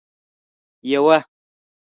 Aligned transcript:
یوه 0.91 1.17